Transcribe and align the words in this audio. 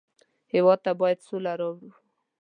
هېواد 0.53 0.79
ته 0.85 0.91
باید 1.01 1.25
سوله 1.27 1.53
راوړو 1.59 1.89